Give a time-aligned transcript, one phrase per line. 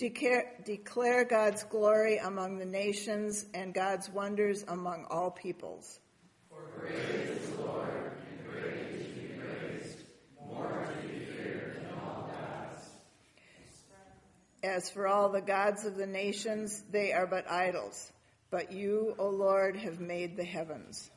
[0.00, 6.00] Declare, declare God's glory among the nations and God's wonders among all peoples.
[6.48, 9.98] For great is the Lord, and greatly to be praised,
[10.42, 12.88] more to be feared than all gods.
[14.62, 18.10] As for all the gods of the nations, they are but idols.
[18.50, 21.10] But you, O Lord, have made the heavens.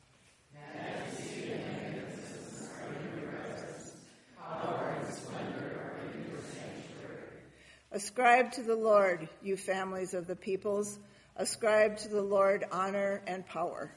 [7.94, 10.98] Ascribe to the Lord, you families of the peoples.
[11.36, 13.94] Ascribe to the Lord honor and power.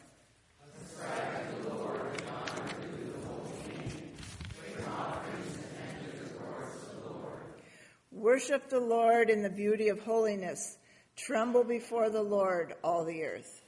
[8.11, 10.77] Worship the Lord in the beauty of holiness.
[11.15, 13.63] Tremble before the Lord, all the earth.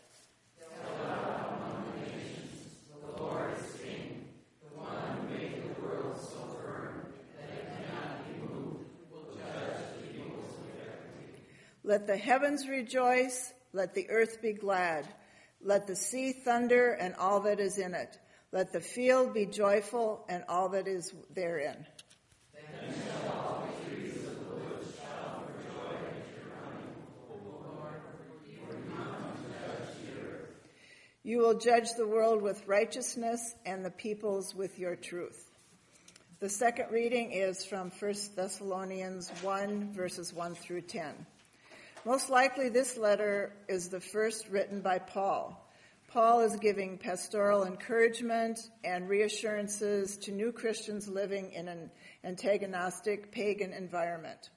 [11.90, 15.08] Let the heavens rejoice, let the earth be glad.
[15.60, 18.16] Let the sea thunder and all that is in it.
[18.52, 21.88] Let the field be joyful and all that is therein.
[31.24, 35.50] You will judge the world with righteousness and the peoples with your truth.
[36.40, 41.26] The second reading is from 1 Thessalonians 1, verses 1 through 10.
[42.06, 45.66] Most likely, this letter is the first written by Paul.
[46.08, 51.92] Paul is giving pastoral encouragement and reassurances to new Christians living in an
[52.24, 54.50] antagonistic pagan environment.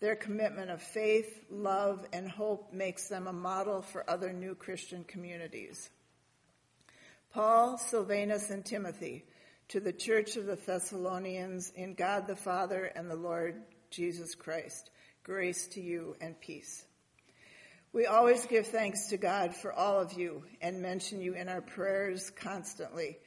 [0.00, 5.04] Their commitment of faith, love, and hope makes them a model for other new Christian
[5.04, 5.88] communities.
[7.32, 9.24] Paul, Silvanus, and Timothy
[9.68, 14.90] to the church of the Thessalonians in God the Father and the Lord Jesus Christ.
[15.24, 16.84] Grace to you and peace.
[17.92, 21.60] We always give thanks to God for all of you and mention you in our
[21.60, 23.18] prayers constantly,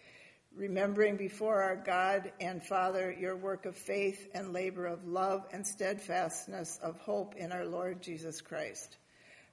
[0.57, 5.65] remembering before our God and Father your work of faith and labor of love and
[5.65, 8.97] steadfastness of hope in our Lord Jesus Christ.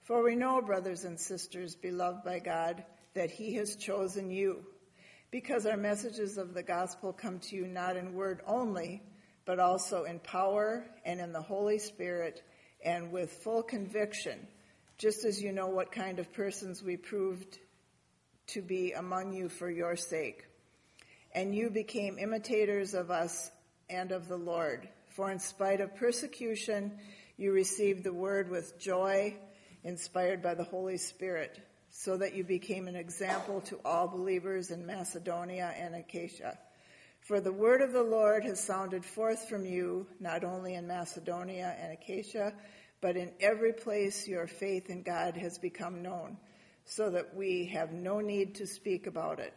[0.02, 2.82] For we know, brothers and sisters, beloved by God,
[3.14, 4.64] that He has chosen you,
[5.30, 9.00] because our messages of the gospel come to you not in word only,
[9.44, 12.42] but also in power and in the Holy Spirit
[12.84, 14.46] and with full conviction,
[14.98, 17.58] just as you know what kind of persons we proved
[18.48, 20.44] to be among you for your sake.
[21.34, 23.50] And you became imitators of us
[23.88, 24.88] and of the Lord.
[25.16, 26.98] For in spite of persecution,
[27.36, 29.36] you received the word with joy,
[29.84, 31.58] inspired by the Holy Spirit,
[31.90, 36.58] so that you became an example to all believers in Macedonia and Achaia.
[37.22, 41.76] For the word of the Lord has sounded forth from you, not only in Macedonia
[41.80, 42.52] and Achaia,
[43.00, 46.36] but in every place your faith in God has become known,
[46.84, 49.54] so that we have no need to speak about it.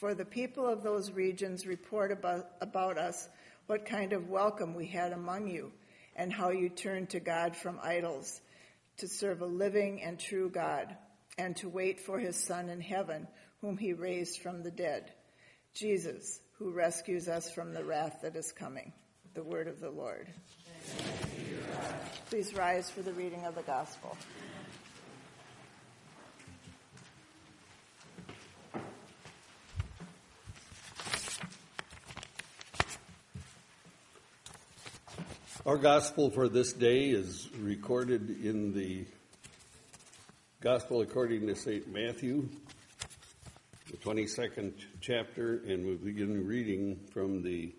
[0.00, 3.28] For the people of those regions report about, about us
[3.66, 5.70] what kind of welcome we had among you,
[6.16, 8.40] and how you turned to God from idols
[8.96, 10.96] to serve a living and true God,
[11.36, 13.28] and to wait for his Son in heaven,
[13.60, 15.12] whom he raised from the dead,
[15.74, 18.92] Jesus who rescues us from the wrath that is coming.
[19.34, 20.26] The word of the Lord.
[22.30, 24.16] Please rise for the reading of the gospel.
[35.64, 39.04] Our gospel for this day is recorded in the
[40.60, 41.86] Gospel according to St.
[41.92, 42.67] Matthew, the
[44.08, 47.74] 22nd chapter, and we begin reading from the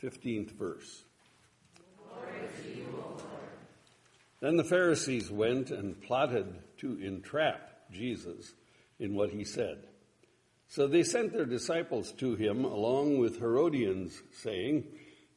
[0.00, 1.02] 15th verse.
[4.38, 8.52] then the Pharisees went and plotted to entrap Jesus
[9.00, 9.78] in what he said.
[10.68, 14.84] So they sent their disciples to him along with Herodians, saying,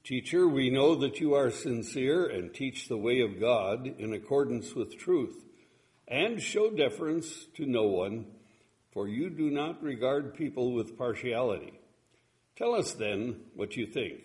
[0.03, 4.75] Teacher, we know that you are sincere and teach the way of God in accordance
[4.75, 5.43] with truth,
[6.08, 8.28] and show deference to no one
[8.96, 11.74] for you do not regard people with partiality.
[12.56, 14.22] Tell us then what you think.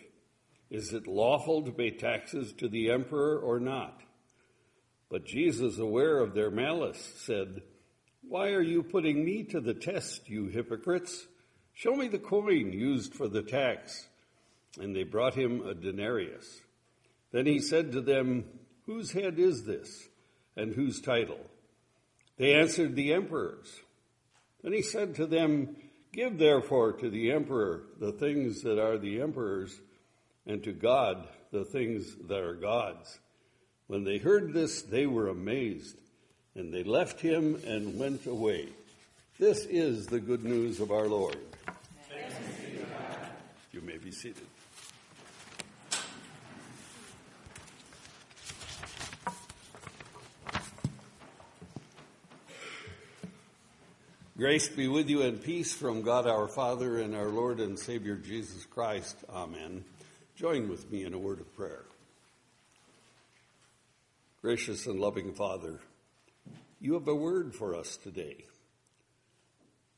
[0.71, 4.01] Is it lawful to pay taxes to the emperor or not?
[5.11, 7.63] But Jesus, aware of their malice, said,
[8.23, 11.27] Why are you putting me to the test, you hypocrites?
[11.75, 14.07] Show me the coin used for the tax.
[14.79, 16.61] And they brought him a denarius.
[17.33, 18.45] Then he said to them,
[18.87, 20.09] Whose head is this,
[20.57, 21.41] and whose title?
[22.37, 23.81] They answered, The emperor's.
[24.63, 25.77] Then he said to them,
[26.13, 29.79] Give therefore to the emperor the things that are the emperor's,
[30.47, 33.19] and to God the things that are God's.
[33.87, 35.97] When they heard this, they were amazed,
[36.55, 38.69] and they left him and went away.
[39.39, 41.39] This is the good news of our Lord.
[43.73, 44.47] You may be seated.
[54.41, 58.17] Grace be with you and peace from God our Father and our Lord and Savior
[58.17, 59.15] Jesus Christ.
[59.29, 59.85] Amen.
[60.35, 61.85] Join with me in a word of prayer.
[64.41, 65.79] Gracious and loving Father,
[66.81, 68.47] you have a word for us today.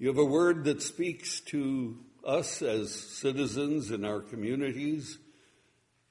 [0.01, 5.19] You have a word that speaks to us as citizens in our communities,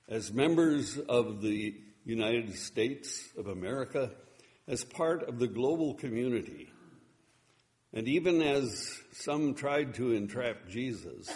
[0.08, 1.76] as members of the
[2.06, 4.10] United States of America,
[4.70, 6.71] as part of the global community.
[7.94, 11.30] And even as some tried to entrap Jesus,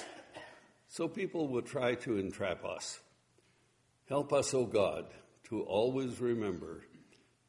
[0.87, 2.99] so people will try to entrap us.
[4.07, 5.05] Help us, O oh God,
[5.49, 6.83] to always remember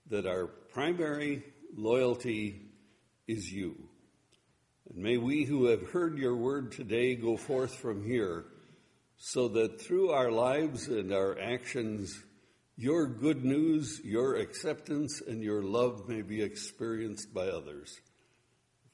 [0.09, 1.45] that our primary
[1.77, 2.63] loyalty
[3.29, 3.77] is you.
[4.89, 8.47] And may we who have heard your word today go forth from here
[9.17, 12.23] so that through our lives and our actions,
[12.77, 18.01] your good news, your acceptance, and your love may be experienced by others.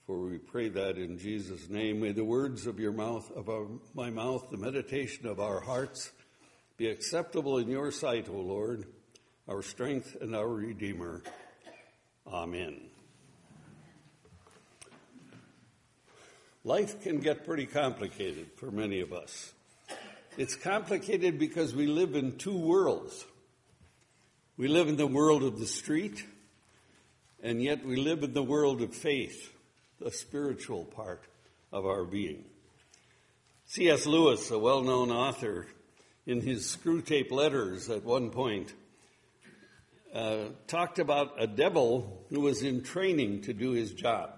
[0.06, 2.00] For we pray that in Jesus' name.
[2.00, 6.10] May the words of your mouth, of our, my mouth, the meditation of our hearts,
[6.76, 8.86] be acceptable in your sight, O Lord,
[9.48, 11.22] our strength and our Redeemer.
[12.26, 12.80] Amen.
[16.64, 19.52] Life can get pretty complicated for many of us.
[20.38, 23.24] It's complicated because we live in two worlds.
[24.56, 26.24] We live in the world of the street,
[27.42, 29.51] and yet we live in the world of faith,
[30.02, 31.24] the spiritual part
[31.72, 32.44] of our being.
[33.66, 34.06] C.S.
[34.06, 35.66] Lewis, a well known author,
[36.26, 38.72] in his Screwtape letters at one point,
[40.14, 44.30] uh, talked about a devil who was in training to do his job.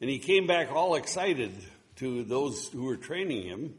[0.00, 1.52] And he came back all excited
[1.96, 3.74] to those who were training him.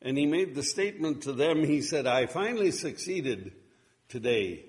[0.00, 3.52] And he made the statement to them, he said, I finally succeeded
[4.08, 4.64] today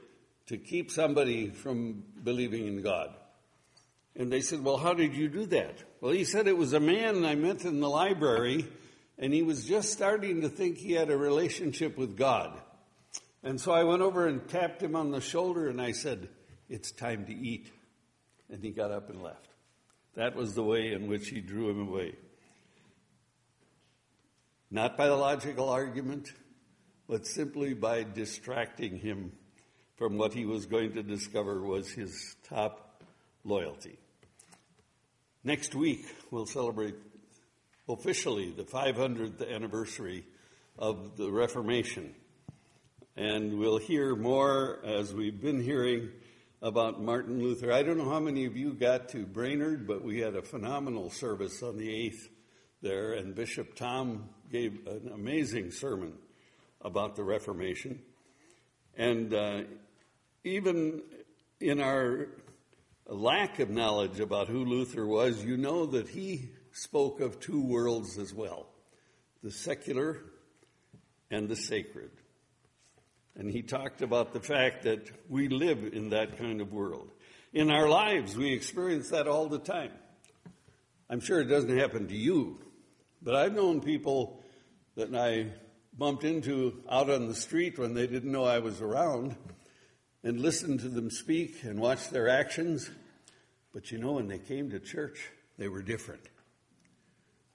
[0.47, 3.15] to keep somebody from believing in God.
[4.15, 5.83] And they said, Well, how did you do that?
[6.01, 8.67] Well, he said it was a man I met in the library
[9.17, 12.59] and he was just starting to think he had a relationship with God.
[13.43, 16.29] And so I went over and tapped him on the shoulder and I said,
[16.69, 17.71] It's time to eat.
[18.49, 19.47] And he got up and left.
[20.15, 22.15] That was the way in which he drew him away.
[24.69, 26.31] Not by the logical argument,
[27.07, 29.31] but simply by distracting him
[29.97, 33.03] from what he was going to discover was his top
[33.43, 33.99] loyalty.
[35.45, 36.95] Next week, we'll celebrate
[37.89, 40.23] officially the 500th anniversary
[40.79, 42.15] of the Reformation.
[43.17, 46.11] And we'll hear more as we've been hearing
[46.61, 47.73] about Martin Luther.
[47.73, 51.09] I don't know how many of you got to Brainerd, but we had a phenomenal
[51.09, 52.29] service on the 8th
[52.81, 56.13] there, and Bishop Tom gave an amazing sermon
[56.79, 57.99] about the Reformation.
[58.95, 59.63] And uh,
[60.45, 61.01] even
[61.59, 62.29] in our
[63.07, 68.17] lack of knowledge about who Luther was, you know that he spoke of two worlds
[68.17, 68.67] as well
[69.43, 70.19] the secular
[71.29, 72.11] and the sacred.
[73.35, 77.11] And he talked about the fact that we live in that kind of world.
[77.51, 79.91] In our lives, we experience that all the time.
[81.09, 82.59] I'm sure it doesn't happen to you,
[83.21, 84.41] but I've known people
[84.95, 85.47] that I
[85.97, 89.35] bumped into out on the street when they didn't know I was around
[90.23, 92.89] and listened to them speak and watched their actions.
[93.73, 96.23] But you know, when they came to church, they were different.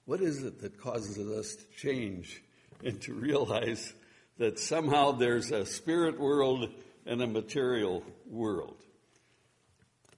[0.05, 2.41] What is it that causes us to change
[2.83, 3.93] and to realize
[4.37, 6.69] that somehow there's a spirit world
[7.05, 8.77] and a material world?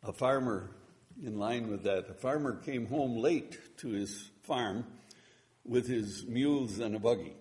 [0.03, 0.71] A farmer,
[1.23, 4.85] in line with that, a farmer came home late to his farm
[5.65, 7.33] with his mules and a buggy.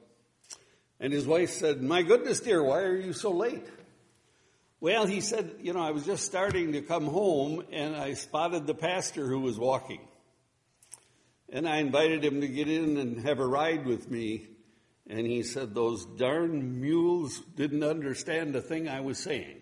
[0.99, 3.67] And his wife said, My goodness, dear, why are you so late?
[4.81, 8.67] Well, he said, You know, I was just starting to come home and I spotted
[8.67, 10.01] the pastor who was walking.
[11.51, 14.47] And I invited him to get in and have a ride with me.
[15.07, 19.59] And he said, Those darn mules didn't understand a thing I was saying.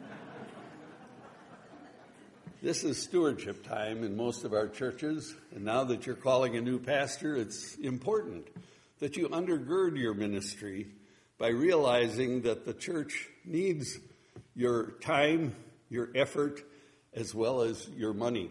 [2.62, 5.32] this is stewardship time in most of our churches.
[5.54, 8.48] And now that you're calling a new pastor, it's important
[8.98, 10.88] that you undergird your ministry
[11.38, 14.00] by realizing that the church needs
[14.58, 15.54] your time,
[15.88, 16.60] your effort,
[17.14, 18.50] as well as your money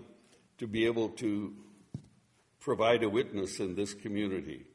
[0.57, 1.53] to be able to
[2.61, 4.65] provide a witness in this community.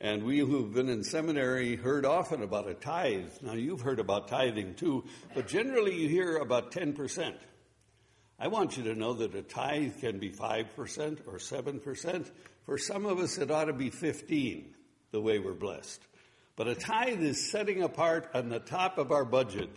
[0.00, 3.30] And we who've been in seminary heard often about a tithe.
[3.42, 5.04] Now, you've heard about tithing too,
[5.36, 7.34] but generally you hear about 10%.
[8.36, 12.30] I want you to know that a tithe can be 5% or 7%.
[12.66, 14.74] For some of us, it ought to be 15,
[15.12, 16.00] the way we're blessed.
[16.56, 19.70] But a tithe is setting apart on the top of our budget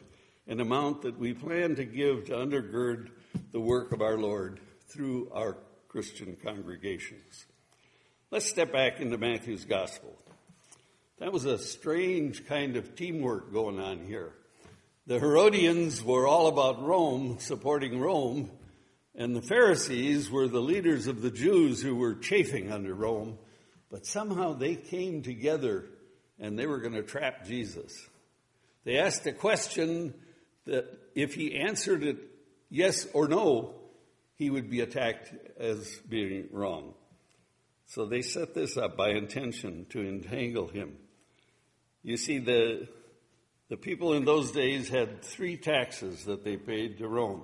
[0.48, 3.10] an amount that we plan to give to undergird
[3.52, 5.58] the work of our Lord through our
[5.90, 7.46] Christian congregations.
[8.32, 10.18] Let's step back into Matthew's gospel.
[11.20, 14.34] That was a strange kind of teamwork going on here.
[15.06, 18.52] The Herodians were all about Rome, supporting Rome,
[19.16, 23.38] and the Pharisees were the leaders of the Jews who were chafing under Rome,
[23.90, 25.86] but somehow they came together
[26.40, 27.94] and they were going to trap Jesus.
[28.84, 30.14] They asked a question
[30.68, 32.18] that if he answered it
[32.70, 33.76] yes or no,
[34.36, 36.94] he would be attacked as being wrong.
[37.88, 40.98] So they set this up by intention to entangle him.
[42.04, 42.88] You see, the,
[43.70, 47.44] the people in those days had three taxes that they paid to Rome.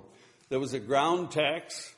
[0.50, 1.94] There was a ground tax,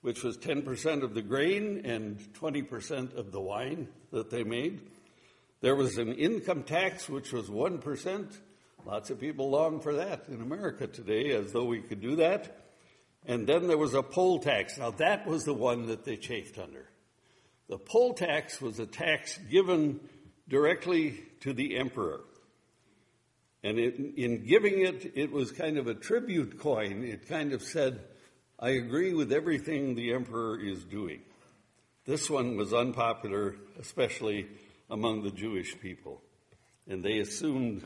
[0.00, 4.80] which was 10% of the grain and 20% of the wine that they made.
[5.60, 8.36] There was an income tax, which was 1%.
[8.86, 12.64] Lots of people long for that in America today, as though we could do that.
[13.26, 14.78] And then there was a poll tax.
[14.78, 16.86] Now, that was the one that they chafed under.
[17.68, 20.00] The poll tax was a tax given
[20.48, 22.20] directly to the emperor.
[23.62, 27.04] And it, in giving it, it was kind of a tribute coin.
[27.04, 28.00] It kind of said,
[28.58, 31.20] I agree with everything the emperor is doing.
[32.06, 34.48] This one was unpopular, especially
[34.88, 36.22] among the Jewish people.
[36.88, 37.84] And they assumed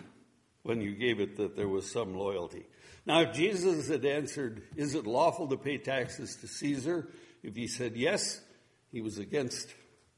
[0.64, 2.66] when you gave it that there was some loyalty.
[3.06, 7.08] Now, if Jesus had answered, Is it lawful to pay taxes to Caesar?
[7.42, 8.40] If he said yes,
[8.90, 9.68] he was against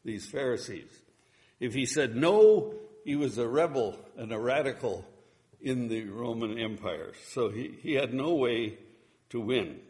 [0.05, 0.89] these Pharisees.
[1.59, 2.75] If he said no,
[3.05, 5.05] he was a rebel and a radical
[5.61, 7.13] in the Roman Empire.
[7.33, 8.79] So he, he had no way
[9.31, 9.81] to win.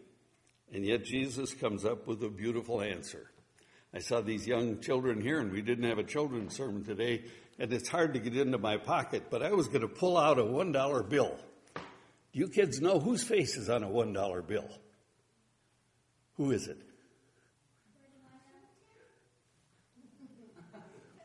[0.73, 3.31] And yet Jesus comes up with a beautiful answer.
[3.95, 7.25] I saw these young children here, and we didn't have a children's sermon today,
[7.59, 10.39] and it's hard to get into my pocket, but I was going to pull out
[10.39, 11.37] a $1 bill.
[11.75, 14.69] Do you kids know whose face is on a $1 bill?
[16.37, 16.79] Who is it?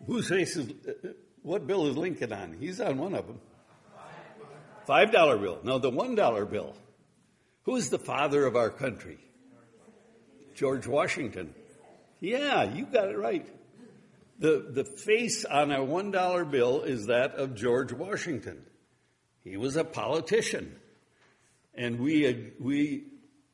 [0.07, 1.09] Whose face is, uh,
[1.43, 2.53] what bill is Lincoln on?
[2.59, 3.39] He's on one of them.
[4.85, 5.59] Five dollar bill.
[5.63, 6.75] No, the one dollar bill.
[7.63, 9.19] Who's the father of our country?
[10.55, 11.53] George Washington.
[12.19, 13.47] Yeah, you got it right.
[14.41, 18.65] The, the face on a one dollar bill is that of George Washington.
[19.43, 20.75] He was a politician.
[21.75, 23.05] And we, uh, we,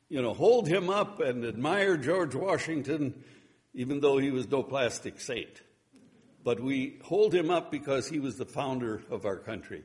[0.08, 3.22] you know, hold him up and admire George Washington,
[3.74, 5.60] even though he was no plastic saint.
[6.42, 9.84] But we hold him up because he was the founder of our country.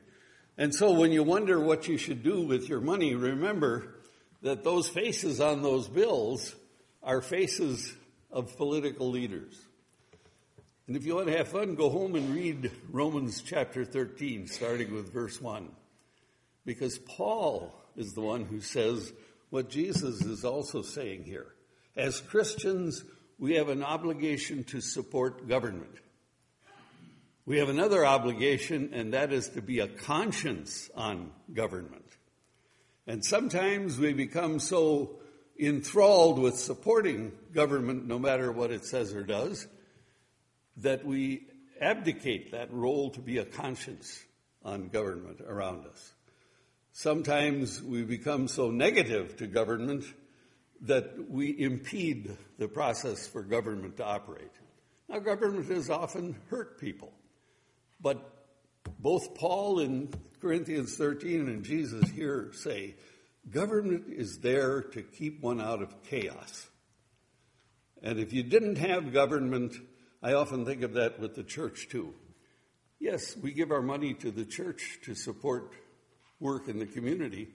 [0.56, 3.94] And so when you wonder what you should do with your money, remember
[4.40, 6.56] that those faces on those bills
[7.02, 7.94] are faces
[8.30, 9.54] of political leaders.
[10.86, 14.94] And if you want to have fun, go home and read Romans chapter 13, starting
[14.94, 15.70] with verse 1.
[16.66, 19.10] Because Paul is the one who says
[19.48, 21.46] what Jesus is also saying here.
[21.96, 23.02] As Christians,
[23.38, 25.94] we have an obligation to support government.
[27.46, 32.04] We have another obligation, and that is to be a conscience on government.
[33.06, 35.16] And sometimes we become so
[35.58, 39.66] enthralled with supporting government, no matter what it says or does,
[40.78, 41.46] that we
[41.80, 44.24] abdicate that role to be a conscience
[44.62, 46.14] on government around us.
[46.92, 50.04] Sometimes we become so negative to government
[50.82, 54.50] that we impede the process for government to operate.
[55.08, 57.12] Now, government has often hurt people.
[58.00, 58.22] But
[58.98, 62.94] both Paul in Corinthians 13 and Jesus here say
[63.50, 66.68] government is there to keep one out of chaos.
[68.02, 69.74] And if you didn't have government,
[70.24, 72.14] I often think of that with the church too.
[72.98, 75.74] Yes, we give our money to the church to support
[76.40, 77.48] work in the community,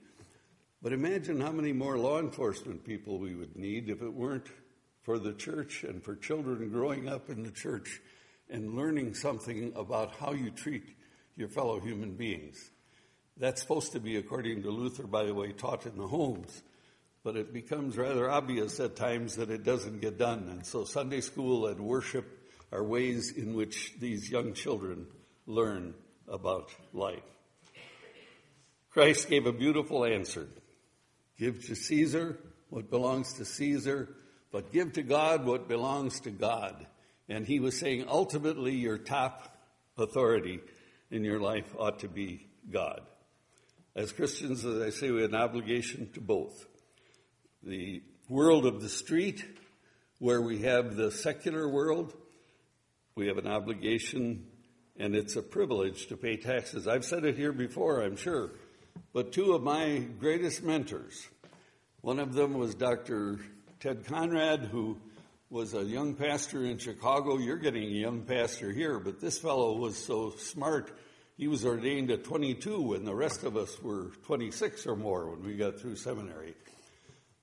[0.80, 4.46] but imagine how many more law enforcement people we would need if it weren't
[5.02, 8.02] for the church and for children growing up in the church
[8.52, 10.96] and learning something about how you treat
[11.36, 12.70] your fellow human beings.
[13.36, 16.62] That's supposed to be, according to Luther, by the way, taught in the homes.
[17.24, 20.48] But it becomes rather obvious at times that it doesn't get done.
[20.52, 22.36] And so Sunday school and worship
[22.72, 25.08] are ways in which these young children
[25.48, 25.94] learn
[26.28, 27.24] about life.
[28.92, 30.48] Christ gave a beautiful answer.
[31.38, 34.10] Give to Caesar what belongs to Caesar,
[34.52, 36.86] but give to God what belongs to God.
[37.28, 39.56] And he was saying, ultimately, your top
[39.98, 40.60] authority
[41.12, 43.02] in your life ought to be God.
[43.96, 46.66] As Christians, as I say, we have an obligation to both.
[47.64, 49.44] The world of the street,
[50.20, 52.14] where we have the secular world,
[53.16, 54.46] we have an obligation
[54.98, 56.88] and it's a privilege to pay taxes.
[56.88, 58.52] I've said it here before, I'm sure,
[59.14, 61.28] but two of my greatest mentors,
[62.02, 63.40] one of them was Dr.
[63.80, 64.98] Ted Conrad, who
[65.50, 67.38] was a young pastor in Chicago.
[67.38, 70.92] You're getting a young pastor here, but this fellow was so smart.
[71.38, 75.44] He was ordained at 22, when the rest of us were 26 or more when
[75.44, 76.56] we got through seminary.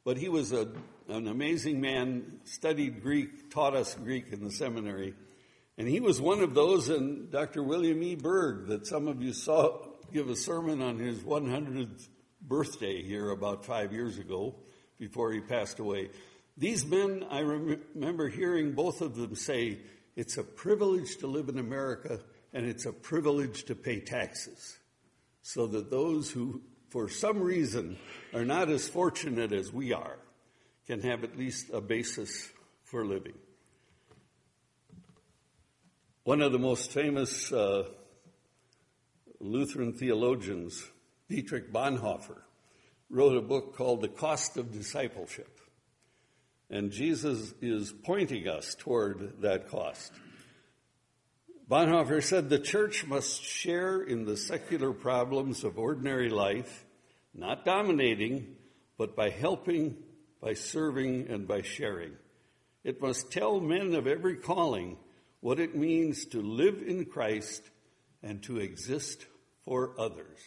[0.04, 0.68] But he was a,
[1.08, 5.14] an amazing man, studied Greek, taught us Greek in the seminary.
[5.78, 7.62] And he was one of those, and Dr.
[7.62, 8.14] William E.
[8.14, 9.78] Berg, that some of you saw
[10.12, 12.08] give a sermon on his 100th
[12.40, 14.54] birthday here about five years ago
[14.98, 16.10] before he passed away.
[16.56, 19.78] These men, I rem- remember hearing both of them say,
[20.14, 22.20] it's a privilege to live in America
[22.54, 24.78] and it's a privilege to pay taxes.
[25.42, 27.98] So that those who, for some reason,
[28.32, 30.18] are not as fortunate as we are
[30.86, 32.50] can have at least a basis
[32.84, 33.34] for living.
[36.26, 37.84] One of the most famous uh,
[39.38, 40.84] Lutheran theologians,
[41.28, 42.38] Dietrich Bonhoeffer,
[43.08, 45.60] wrote a book called The Cost of Discipleship.
[46.68, 50.12] And Jesus is pointing us toward that cost.
[51.70, 56.84] Bonhoeffer said the church must share in the secular problems of ordinary life,
[57.34, 58.56] not dominating,
[58.98, 59.96] but by helping,
[60.42, 62.14] by serving, and by sharing.
[62.82, 64.96] It must tell men of every calling
[65.40, 67.62] what it means to live in Christ
[68.22, 69.26] and to exist
[69.64, 70.38] for others.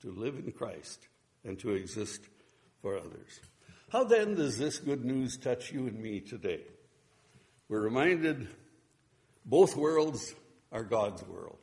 [0.00, 1.06] To live in Christ
[1.44, 2.20] and to exist
[2.80, 3.40] for others.
[3.90, 6.62] How then does this good news touch you and me today?
[7.68, 8.48] We're reminded
[9.44, 10.34] both worlds
[10.72, 11.58] are God's world.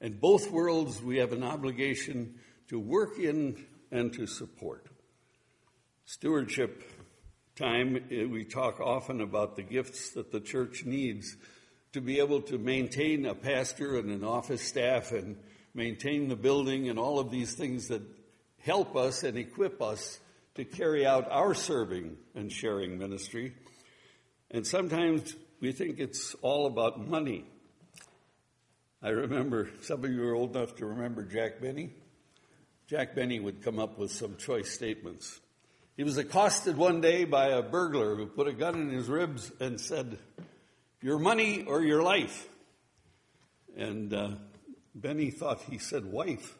[0.00, 2.34] And both worlds we have an obligation
[2.68, 4.86] to work in and to support.
[6.04, 6.82] Stewardship
[7.56, 11.36] time, eh, we talk often about the gifts that the church needs
[11.92, 15.36] to be able to maintain a pastor and an office staff and
[15.74, 18.02] maintain the building and all of these things that
[18.58, 20.18] help us and equip us
[20.56, 23.54] to carry out our serving and sharing ministry.
[24.50, 27.44] And sometimes we think it's all about money.
[29.00, 31.90] I remember, some of you are old enough to remember Jack Benny.
[32.88, 35.40] Jack Benny would come up with some choice statements.
[35.96, 39.52] He was accosted one day by a burglar who put a gun in his ribs
[39.60, 40.18] and said,
[41.00, 42.48] Your money or your life?
[43.76, 44.30] And uh,
[44.92, 46.58] Benny thought he said, Wife.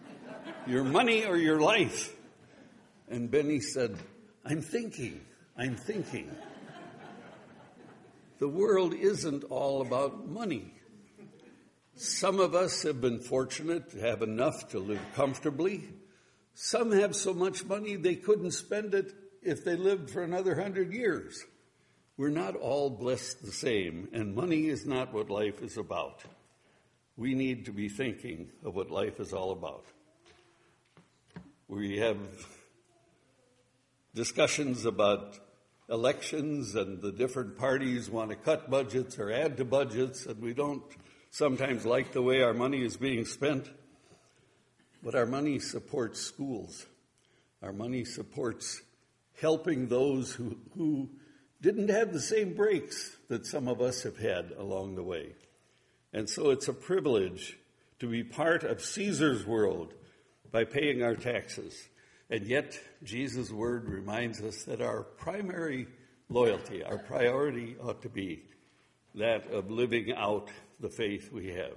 [0.68, 2.14] your money or your life?
[3.08, 3.96] And Benny said,
[4.44, 5.20] I'm thinking,
[5.56, 6.30] I'm thinking.
[8.38, 10.72] the world isn't all about money.
[11.96, 15.88] Some of us have been fortunate to have enough to live comfortably.
[16.62, 20.92] Some have so much money they couldn't spend it if they lived for another hundred
[20.92, 21.42] years.
[22.18, 26.22] We're not all blessed the same, and money is not what life is about.
[27.16, 29.86] We need to be thinking of what life is all about.
[31.66, 32.18] We have
[34.14, 35.38] discussions about
[35.88, 40.52] elections and the different parties want to cut budgets or add to budgets, and we
[40.52, 40.84] don't
[41.30, 43.70] sometimes like the way our money is being spent.
[45.02, 46.86] But our money supports schools.
[47.62, 48.82] Our money supports
[49.40, 51.10] helping those who, who
[51.60, 55.34] didn't have the same breaks that some of us have had along the way.
[56.12, 57.58] And so it's a privilege
[58.00, 59.94] to be part of Caesar's world
[60.50, 61.88] by paying our taxes.
[62.28, 65.86] And yet, Jesus' word reminds us that our primary
[66.28, 68.44] loyalty, our priority ought to be
[69.14, 71.76] that of living out the faith we have.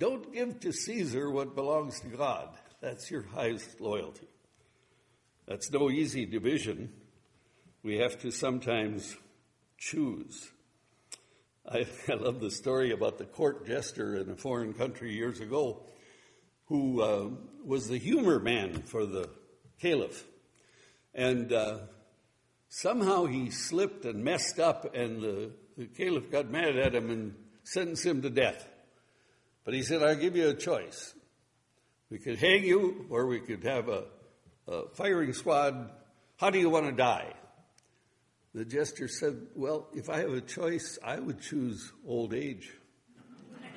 [0.00, 2.48] Don't give to Caesar what belongs to God.
[2.80, 4.28] That's your highest loyalty.
[5.46, 6.90] That's no easy division.
[7.82, 9.14] We have to sometimes
[9.76, 10.52] choose.
[11.70, 15.82] I, I love the story about the court jester in a foreign country years ago
[16.64, 17.28] who uh,
[17.62, 19.28] was the humor man for the
[19.82, 20.24] caliph.
[21.14, 21.80] And uh,
[22.70, 27.34] somehow he slipped and messed up, and the, the caliph got mad at him and
[27.64, 28.66] sentenced him to death.
[29.70, 31.14] But he said, I'll give you a choice.
[32.10, 34.06] We could hang you, or we could have a,
[34.66, 35.92] a firing squad.
[36.38, 37.32] How do you want to die?
[38.52, 42.72] The jester said, Well, if I have a choice, I would choose old age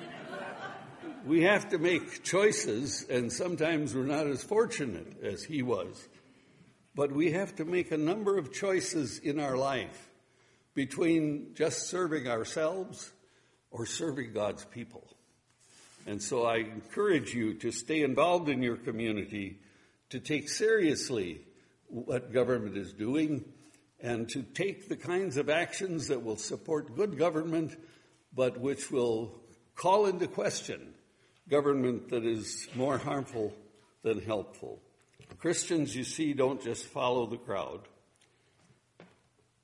[1.24, 6.08] we have to make choices, and sometimes we're not as fortunate as he was.
[6.96, 10.10] But we have to make a number of choices in our life
[10.74, 13.12] between just serving ourselves
[13.70, 15.13] or serving God's people.
[16.06, 19.58] And so I encourage you to stay involved in your community,
[20.10, 21.40] to take seriously
[21.88, 23.44] what government is doing,
[24.00, 27.76] and to take the kinds of actions that will support good government,
[28.34, 29.40] but which will
[29.74, 30.92] call into question
[31.48, 33.54] government that is more harmful
[34.02, 34.80] than helpful.
[35.38, 37.80] Christians, you see, don't just follow the crowd.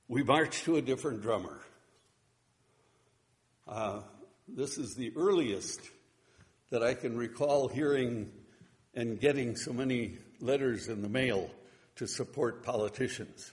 [0.08, 1.60] We march to a different drummer.
[3.68, 4.00] Uh,
[4.48, 5.80] this is the earliest
[6.70, 8.30] that I can recall hearing
[8.94, 11.50] and getting so many letters in the mail
[11.96, 13.52] to support politicians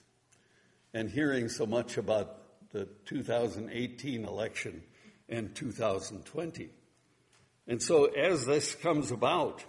[0.93, 2.37] and hearing so much about
[2.71, 4.83] the 2018 election
[5.29, 6.69] and 2020.
[7.67, 9.63] And so as this comes about,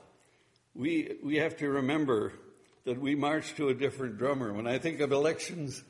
[0.75, 2.33] we, we have to remember
[2.85, 4.53] that we march to a different drummer.
[4.53, 5.83] When I think of elections,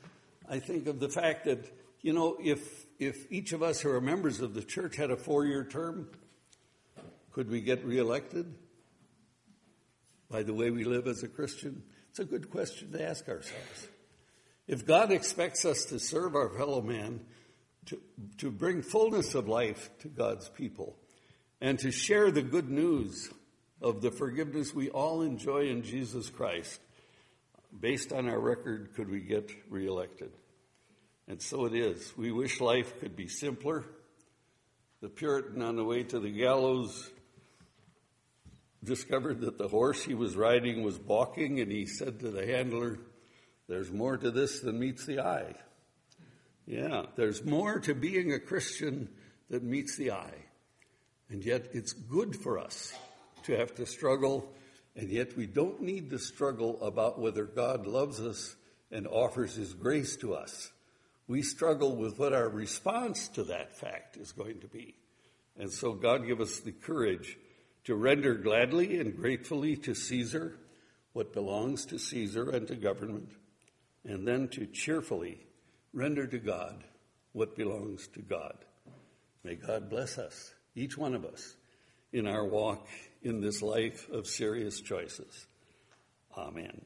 [0.49, 4.01] I think of the fact that, you know, if, if each of us who are
[4.01, 6.09] members of the church had a four year term,
[7.39, 8.53] could we get reelected
[10.29, 11.83] by the way we live as a Christian?
[12.09, 13.87] It's a good question to ask ourselves.
[14.67, 17.21] If God expects us to serve our fellow man,
[17.85, 18.01] to,
[18.39, 20.97] to bring fullness of life to God's people,
[21.61, 23.29] and to share the good news
[23.81, 26.81] of the forgiveness we all enjoy in Jesus Christ,
[27.79, 30.33] based on our record, could we get reelected?
[31.29, 32.11] And so it is.
[32.17, 33.85] We wish life could be simpler.
[34.99, 37.09] The Puritan on the way to the gallows
[38.83, 42.99] discovered that the horse he was riding was balking, and he said to the handler,
[43.67, 45.55] There's more to this than meets the eye.
[46.65, 49.09] Yeah, there's more to being a Christian
[49.49, 50.45] than meets the eye.
[51.29, 52.93] And yet it's good for us
[53.43, 54.51] to have to struggle,
[54.95, 58.55] and yet we don't need to struggle about whether God loves us
[58.91, 60.71] and offers his grace to us.
[61.27, 64.95] We struggle with what our response to that fact is going to be.
[65.57, 67.37] And so God give us the courage
[67.85, 70.57] to render gladly and gratefully to Caesar
[71.13, 73.31] what belongs to Caesar and to government,
[74.05, 75.39] and then to cheerfully
[75.93, 76.83] render to God
[77.33, 78.57] what belongs to God.
[79.43, 81.55] May God bless us, each one of us,
[82.13, 82.87] in our walk
[83.21, 85.47] in this life of serious choices.
[86.37, 86.85] Amen.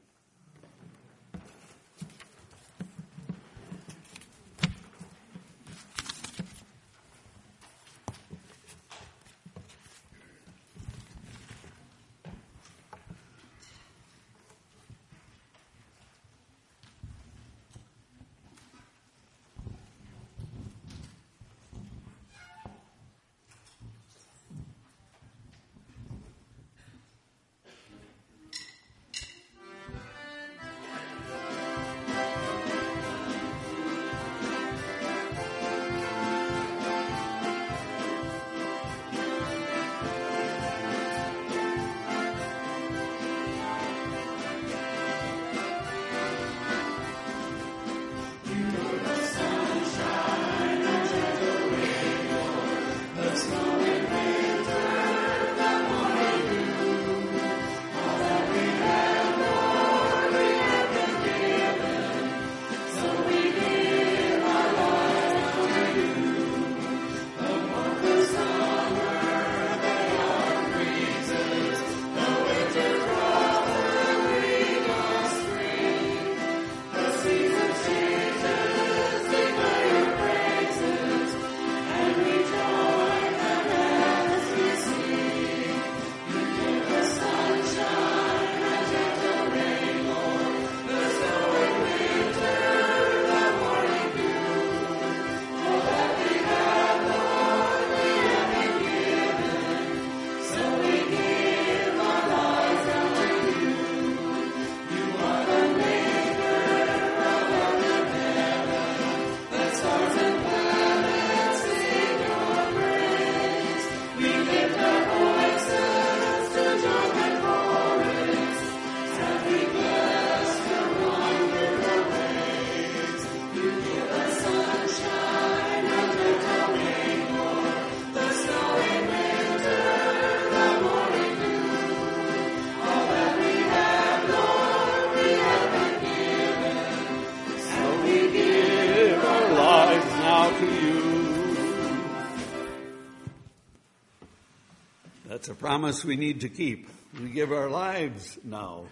[145.63, 146.89] Promise we need to keep.
[147.17, 148.83] We give our lives now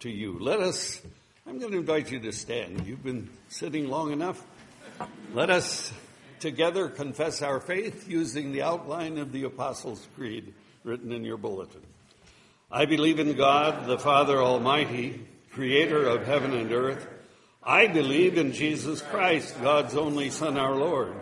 [0.00, 0.36] to you.
[0.40, 1.00] Let us,
[1.46, 2.84] I'm going to invite you to stand.
[2.84, 4.44] You've been sitting long enough.
[5.32, 5.92] Let us
[6.40, 10.52] together confess our faith using the outline of the Apostles' Creed.
[10.82, 11.82] written in your bulletin.
[12.72, 17.06] I believe in God, the Father Almighty, creator of heaven and earth.
[17.62, 21.14] I believe in Jesus Christ, God's only Son, our Lord,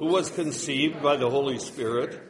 [0.00, 2.29] who was conceived by the Holy Spirit,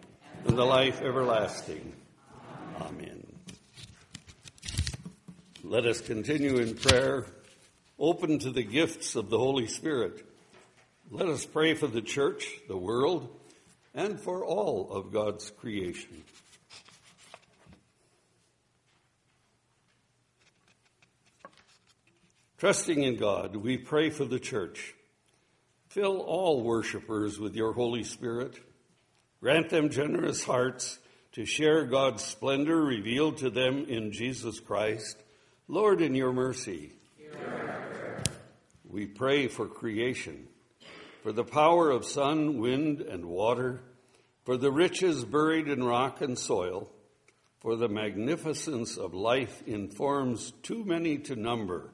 [0.45, 1.93] and the life everlasting.
[2.79, 3.25] Amen.
[5.63, 7.25] Let us continue in prayer,
[7.99, 10.25] open to the gifts of the Holy Spirit.
[11.11, 13.29] Let us pray for the church, the world,
[13.93, 16.23] and for all of God's creation.
[22.57, 24.93] Trusting in God, we pray for the church.
[25.89, 28.59] Fill all worshipers with your Holy Spirit.
[29.41, 30.99] Grant them generous hearts
[31.31, 35.17] to share God's splendor revealed to them in Jesus Christ.
[35.67, 36.91] Lord, in your mercy,
[38.87, 40.47] we pray for creation,
[41.23, 43.81] for the power of sun, wind, and water,
[44.43, 46.91] for the riches buried in rock and soil,
[47.61, 51.91] for the magnificence of life in forms too many to number.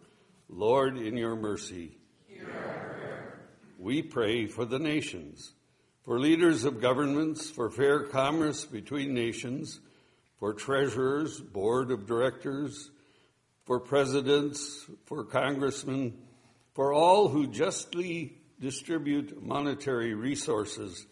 [0.50, 1.98] Lord, in your mercy,
[3.78, 5.54] we pray for the nations
[6.08, 9.82] for leaders of governments, for fair commerce between nations,
[10.40, 12.92] for treasurers, board of directors,
[13.66, 16.18] for presidents, for congressmen,
[16.74, 21.06] for all who justly distribute monetary resources.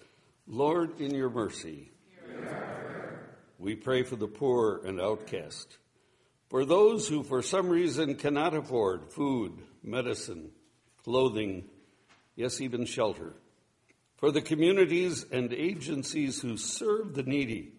[0.48, 1.92] Lord, in your mercy,
[3.60, 5.78] we pray for the poor and outcast,
[6.48, 10.52] for those who for some reason cannot afford food, medicine,
[11.04, 11.66] clothing,
[12.38, 13.34] yes, even shelter
[14.18, 17.72] for the communities and agencies who serve the needy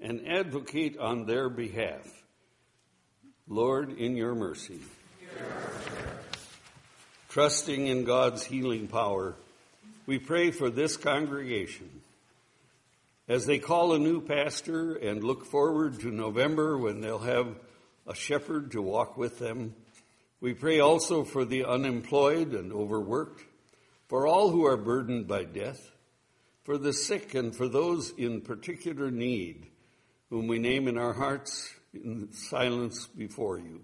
[0.00, 2.24] and advocate on their behalf.
[3.48, 4.80] Lord, in your mercy.
[7.28, 9.36] Trusting in God's healing power,
[10.06, 12.02] we pray for this congregation.
[13.28, 17.54] As they call a new pastor and look forward to November when they'll have
[18.06, 19.74] a shepherd to walk with them,
[20.40, 23.42] we pray also for the unemployed and overworked
[24.08, 25.90] for all who are burdened by death,
[26.64, 29.68] for the sick and for those in particular need,
[30.30, 33.80] whom we name in our hearts in silence before you.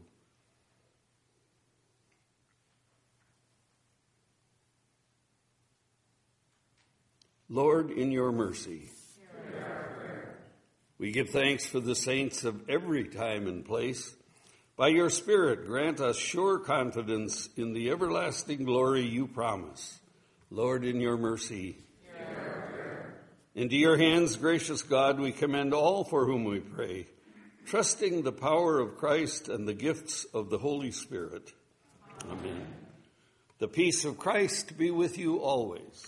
[7.48, 8.88] Lord, in your mercy,
[10.98, 14.14] we give thanks for the saints of every time and place
[14.74, 20.00] by your Spirit, grant us sure confidence in the everlasting glory you promise.
[20.52, 21.78] Lord, in your mercy.
[23.54, 27.06] Into your hands, gracious God, we commend all for whom we pray,
[27.64, 31.52] trusting the power of Christ and the gifts of the Holy Spirit.
[32.30, 32.66] Amen.
[33.60, 36.06] The peace of Christ be with you always.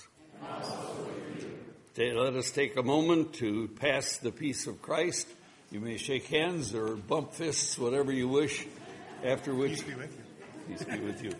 [1.96, 5.26] Let us take a moment to pass the peace of Christ.
[5.70, 8.66] You may shake hands or bump fists, whatever you wish,
[9.24, 9.72] after which.
[9.72, 10.24] Peace be with you.
[10.68, 11.32] Peace be with you.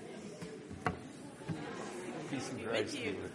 [2.45, 3.34] Peace and be with you.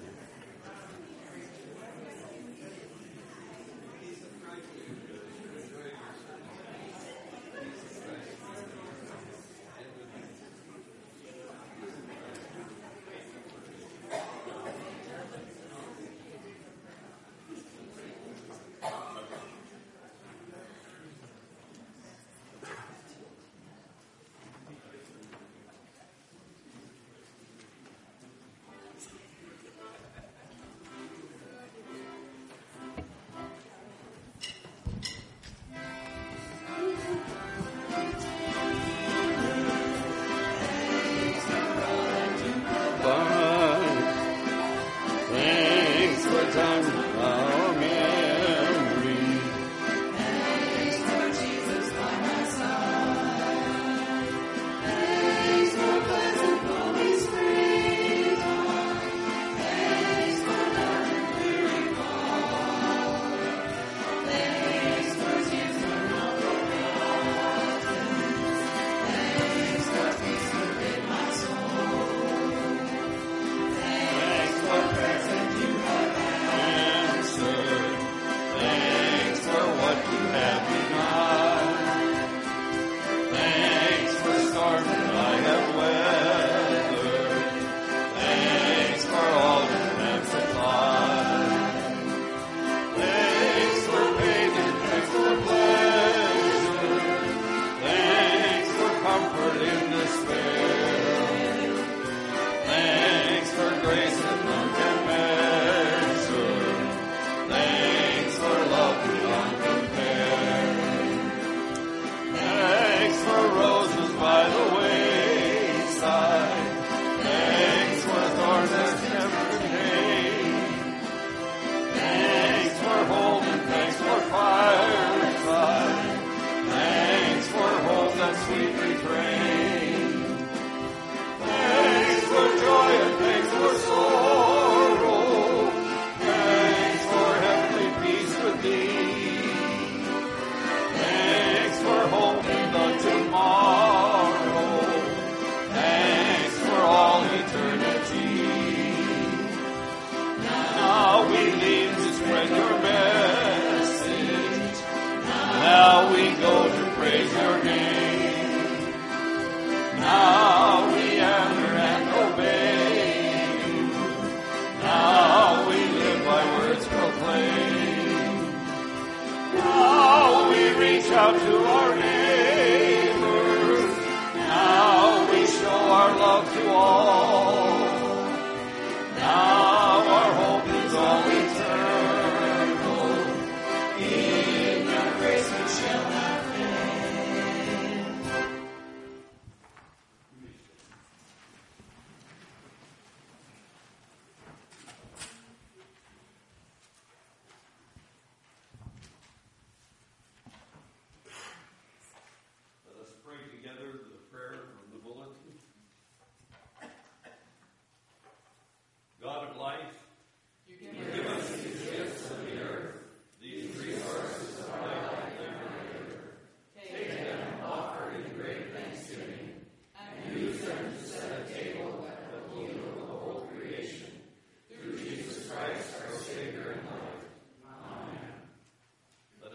[157.65, 157.88] name.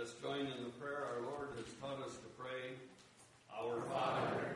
[0.04, 2.76] us join in the prayer our Lord has taught us to pray.
[3.48, 4.53] Our Father